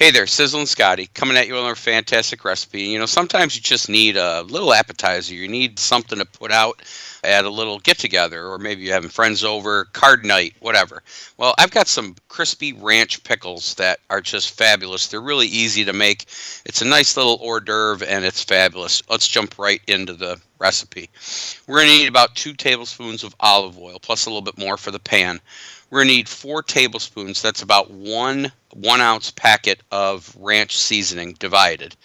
Hey 0.00 0.12
there, 0.12 0.24
Sizzlin 0.24 0.66
Scotty, 0.66 1.10
coming 1.12 1.36
at 1.36 1.46
you 1.46 1.52
with 1.52 1.60
another 1.60 1.74
fantastic 1.74 2.42
recipe. 2.42 2.84
You 2.84 2.98
know, 2.98 3.04
sometimes 3.04 3.54
you 3.54 3.60
just 3.60 3.90
need 3.90 4.16
a 4.16 4.40
little 4.44 4.72
appetizer. 4.72 5.34
You 5.34 5.46
need 5.46 5.78
something 5.78 6.18
to 6.18 6.24
put 6.24 6.50
out 6.50 6.80
at 7.22 7.44
a 7.44 7.50
little 7.50 7.78
get 7.80 7.98
together, 7.98 8.46
or 8.46 8.56
maybe 8.56 8.80
you're 8.80 8.94
having 8.94 9.10
friends 9.10 9.44
over, 9.44 9.84
card 9.92 10.24
night, 10.24 10.54
whatever. 10.60 11.02
Well, 11.36 11.54
I've 11.58 11.70
got 11.70 11.86
some 11.86 12.16
crispy 12.30 12.72
ranch 12.72 13.22
pickles 13.24 13.74
that 13.74 14.00
are 14.08 14.22
just 14.22 14.56
fabulous. 14.56 15.08
They're 15.08 15.20
really 15.20 15.48
easy 15.48 15.84
to 15.84 15.92
make. 15.92 16.22
It's 16.64 16.80
a 16.80 16.86
nice 16.86 17.14
little 17.18 17.36
hors 17.42 17.60
d'oeuvre 17.60 18.08
and 18.08 18.24
it's 18.24 18.42
fabulous. 18.42 19.02
Let's 19.10 19.28
jump 19.28 19.58
right 19.58 19.82
into 19.86 20.14
the 20.14 20.40
recipe. 20.60 21.10
We're 21.66 21.78
going 21.78 21.88
to 21.88 21.98
need 21.98 22.08
about 22.08 22.36
two 22.36 22.54
tablespoons 22.54 23.24
of 23.24 23.34
olive 23.40 23.78
oil, 23.78 23.98
plus 23.98 24.26
a 24.26 24.30
little 24.30 24.42
bit 24.42 24.58
more 24.58 24.76
for 24.76 24.90
the 24.90 24.98
pan. 24.98 25.40
We're 25.90 26.00
going 26.00 26.08
to 26.08 26.14
need 26.14 26.28
four 26.28 26.62
tablespoons. 26.62 27.42
That's 27.42 27.62
about 27.62 27.90
one 27.90 28.52
one 28.72 29.00
ounce 29.00 29.32
packet 29.32 29.82
of 29.90 30.36
ranch 30.38 30.78
seasoning 30.78 31.34
divided. 31.40 31.96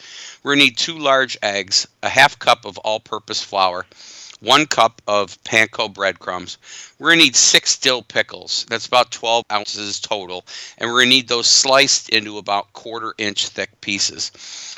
We're 0.41 0.55
going 0.55 0.61
to 0.61 0.65
need 0.65 0.77
two 0.77 0.97
large 0.97 1.37
eggs, 1.43 1.87
a 2.01 2.09
half 2.09 2.39
cup 2.39 2.65
of 2.65 2.79
all 2.79 2.99
purpose 2.99 3.43
flour, 3.43 3.85
one 4.39 4.65
cup 4.65 5.01
of 5.07 5.41
panko 5.43 5.93
breadcrumbs. 5.93 6.57
We're 6.99 7.09
going 7.09 7.19
to 7.19 7.25
need 7.25 7.35
six 7.35 7.77
dill 7.77 8.01
pickles. 8.03 8.65
That's 8.69 8.85
about 8.85 9.11
12 9.11 9.45
ounces 9.51 9.99
total. 9.99 10.45
And 10.77 10.89
we're 10.89 10.99
going 10.99 11.09
to 11.09 11.15
need 11.15 11.27
those 11.27 11.47
sliced 11.47 12.09
into 12.09 12.37
about 12.37 12.73
quarter 12.73 13.13
inch 13.17 13.47
thick 13.47 13.79
pieces. 13.81 14.31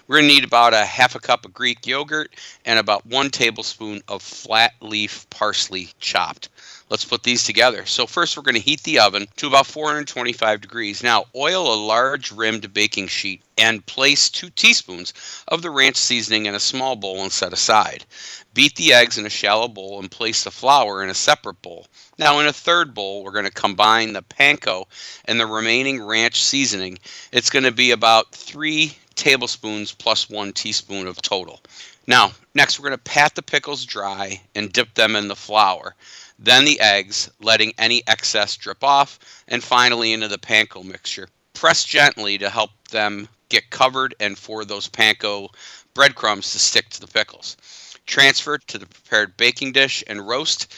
We're 0.08 0.18
going 0.18 0.30
to 0.30 0.36
need 0.36 0.44
about 0.44 0.74
a 0.74 0.86
half 0.86 1.16
a 1.16 1.20
cup 1.20 1.46
of 1.46 1.54
Greek 1.54 1.86
yogurt 1.86 2.36
and 2.66 2.80
about 2.80 3.06
one 3.06 3.30
tablespoon 3.30 4.02
of 4.08 4.22
flat 4.22 4.74
leaf 4.82 5.30
parsley 5.30 5.90
chopped. 6.00 6.50
Let's 6.90 7.04
put 7.04 7.24
these 7.24 7.44
together. 7.44 7.86
So 7.86 8.08
first 8.08 8.38
we're 8.38 8.44
going 8.44 8.56
to 8.56 8.62
heat 8.62 8.84
the 8.84 9.00
oven 9.00 9.28
to 9.36 9.48
about 9.48 9.68
425 9.68 10.62
degrees. 10.62 11.04
Now 11.04 11.26
oil 11.36 11.74
a 11.74 11.76
large 11.76 12.32
rimmed 12.32 12.74
baking 12.74 13.08
sheet 13.08 13.42
and 13.58 13.86
place 13.86 14.30
two 14.30 14.50
teaspoons 14.50 15.14
of 15.50 15.62
the 15.62 15.70
ranch 15.70 15.98
seasoning 15.98 16.46
in 16.46 16.56
a 16.56 16.62
small 16.62 16.96
bowl 16.96 17.22
and 17.22 17.32
set 17.32 17.52
aside. 17.52 18.06
Beat 18.54 18.78
the 18.78 18.94
eggs 18.94 19.18
in 19.18 19.26
a 19.26 19.30
shallow 19.30 19.68
bowl 19.68 20.00
and 20.00 20.10
place 20.10 20.46
the 20.46 20.52
flour 20.52 21.04
in 21.04 21.10
a 21.10 21.14
separate 21.14 21.62
bowl. 21.62 21.88
Now 22.18 22.40
in 22.40 22.48
a 22.48 22.54
third 22.54 22.94
bowl 22.94 23.22
we're 23.22 23.32
going 23.32 23.44
to 23.44 23.52
combine 23.52 24.14
the 24.14 24.22
panko 24.22 24.86
and 25.26 25.38
the 25.38 25.46
remaining 25.46 26.02
ranch 26.02 26.42
seasoning. 26.42 27.00
It's 27.34 27.50
going 27.50 27.66
to 27.66 27.72
be 27.74 27.92
about 27.92 28.34
three 28.34 28.98
tablespoons 29.18 29.92
plus 29.92 30.30
one 30.30 30.54
teaspoon 30.54 31.08
of 31.08 31.22
total. 31.22 31.60
Now, 32.08 32.32
next 32.54 32.80
we're 32.80 32.88
going 32.88 32.98
to 32.98 33.04
pat 33.04 33.36
the 33.36 33.42
pickles 33.42 33.84
dry 33.84 34.42
and 34.56 34.72
dip 34.72 34.94
them 34.94 35.16
in 35.18 35.28
the 35.28 35.36
flour 35.36 35.96
then 36.40 36.66
the 36.66 36.80
eggs, 36.80 37.32
letting 37.40 37.74
any 37.78 38.04
excess 38.06 38.56
drip 38.58 38.84
off, 38.84 39.18
and 39.48 39.64
finally 39.64 40.14
into 40.14 40.28
the 40.28 40.38
panko 40.38 40.84
mixture. 40.84 41.28
Press 41.54 41.84
gently 41.84 42.38
to 42.38 42.50
help 42.50 42.70
them 42.92 43.28
get 43.50 43.72
covered 43.72 44.14
and 44.20 44.38
for 44.38 44.64
those 44.64 44.88
panko 44.88 45.50
breadcrumbs 45.96 46.52
to 46.52 46.60
stick 46.60 46.90
to 46.90 47.02
the 47.02 47.08
pickles. 47.08 47.58
Transfer 48.06 48.60
to 48.60 48.78
the 48.78 48.86
prepared 48.86 49.36
baking 49.38 49.72
dish 49.72 50.04
and 50.06 50.28
roast 50.28 50.72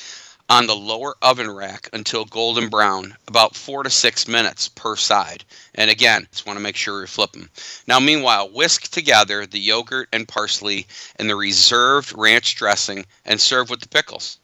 on 0.49 0.65
the 0.65 0.75
lower 0.75 1.15
oven 1.21 1.51
rack 1.51 1.87
until 1.93 2.25
golden 2.25 2.69
brown, 2.69 3.15
about 3.27 3.55
four 3.55 3.83
to 3.83 3.89
six 3.89 4.27
minutes 4.27 4.67
per 4.67 4.95
side. 4.95 5.43
And 5.75 5.91
again, 5.91 6.27
just 6.31 6.47
want 6.47 6.57
to 6.57 6.63
make 6.63 6.75
sure 6.75 7.01
you 7.01 7.07
flip 7.07 7.33
them. 7.33 7.49
Now, 7.85 7.99
meanwhile, 7.99 8.49
whisk 8.49 8.89
together 8.89 9.45
the 9.45 9.59
yogurt 9.59 10.09
and 10.11 10.27
parsley 10.27 10.87
and 11.17 11.29
the 11.29 11.35
reserved 11.35 12.13
ranch 12.17 12.55
dressing 12.55 13.05
and 13.25 13.39
serve 13.39 13.69
with 13.69 13.81
the 13.81 13.87
pickles. 13.87 14.37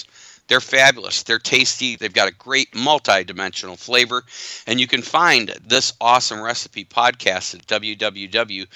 They're 0.47 0.61
fabulous. 0.61 1.23
They're 1.23 1.39
tasty. 1.39 1.95
They've 1.95 2.13
got 2.13 2.27
a 2.27 2.33
great 2.33 2.75
multi-dimensional 2.75 3.77
flavor. 3.77 4.23
And 4.67 4.79
you 4.79 4.85
can 4.85 5.01
find 5.01 5.49
this 5.65 5.93
awesome 5.99 6.39
recipe 6.39 6.85
podcast 6.85 7.55
at 7.55 7.65
www.pmn2.com. 7.65 8.69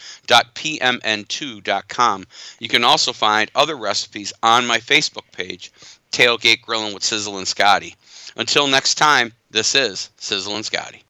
You 2.60 2.68
can 2.68 2.84
also 2.84 3.14
find 3.14 3.52
other 3.54 3.78
recipes 3.78 4.34
on 4.42 4.66
my 4.66 4.80
Facebook 4.80 5.32
page, 5.32 5.72
Tailgate 6.12 6.62
Grilling 6.62 6.94
with 6.94 7.04
Sizzlin 7.04 7.46
Scotty. 7.46 7.96
Until 8.36 8.68
next 8.68 8.96
time, 8.96 9.34
this 9.52 9.76
is 9.76 10.10
Sizzlin 10.20 10.64
Scotty. 10.64 11.04